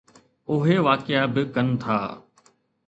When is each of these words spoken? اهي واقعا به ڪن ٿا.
اهي 0.55 0.75
واقعا 0.87 1.23
به 1.33 1.41
ڪن 1.53 1.67
ٿا. 1.81 1.97